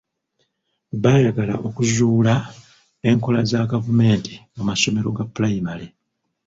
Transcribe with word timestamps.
Baayagala 1.03 1.55
okuzuula 1.67 2.33
enkola 3.09 3.41
za 3.49 3.61
gavumenti 3.71 4.33
mu 4.55 4.63
masomero 4.69 5.07
ga 5.17 5.25
pulayimale. 5.33 5.87